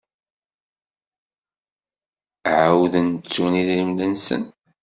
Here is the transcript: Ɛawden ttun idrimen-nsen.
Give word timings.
Ɛawden 2.57 3.07
ttun 3.15 3.53
idrimen-nsen. 3.61 4.43